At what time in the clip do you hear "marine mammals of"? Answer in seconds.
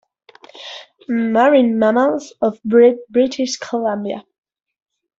1.07-2.59